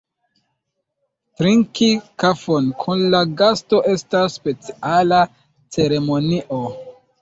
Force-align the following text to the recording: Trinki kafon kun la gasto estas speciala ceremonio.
Trinki 1.41 1.89
kafon 2.25 2.73
kun 2.81 3.05
la 3.13 3.23
gasto 3.45 3.85
estas 3.95 4.41
speciala 4.43 5.25
ceremonio. 5.79 6.67